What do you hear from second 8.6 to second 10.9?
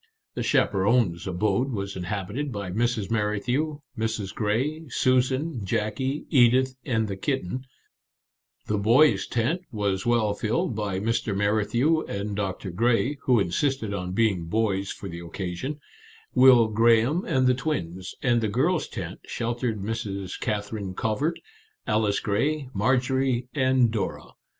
"The Boys' Tent" was well filled